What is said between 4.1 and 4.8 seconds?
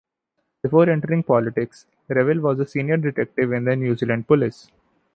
Police.